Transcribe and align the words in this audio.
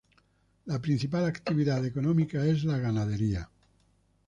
La 0.65 0.79
principal 0.81 1.25
actividad 1.25 1.85
económica 1.85 2.43
es 2.43 2.63
la 2.63 2.79
ganadería. 2.79 3.47